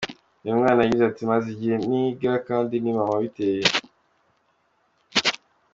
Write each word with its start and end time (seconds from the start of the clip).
Uyu 0.43 0.59
mwana 0.59 0.79
yagize 0.81 1.03
ati 1.07 1.21
“Maze 1.31 1.47
igihe 1.55 1.75
ntiga 1.87 2.33
kandi 2.47 2.73
ni 2.77 2.91
mama 2.95 3.13
wabiteye. 3.13 3.65